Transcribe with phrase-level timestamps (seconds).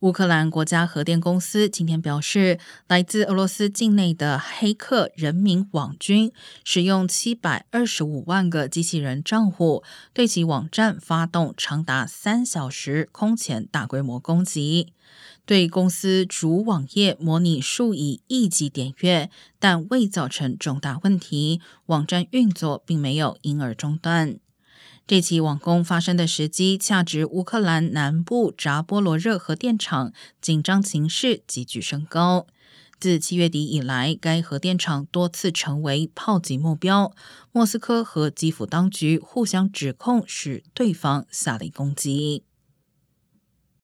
[0.00, 6.32] 乌克兰国家核电公司今天表示，来自俄罗斯境内的黑客人民网军
[6.64, 9.84] 使用七百二十五万个机器人账户，
[10.14, 14.94] 对其网站发动长达三小时空前大规模攻击，
[15.44, 24.38] 对公司主网页模拟数以亿级点阅，但未造成重大问题，网站运作并没有因而中断。
[25.06, 32.46] 这起网攻发生的时机，恰值乌克兰南部扎波罗热核电厂紧张情势急剧升高。
[33.00, 37.12] 自七月底以来，该核电厂多次成为炮击目标。
[37.50, 42.44] 莫斯科和基辅当局互相指控是对方下令攻击。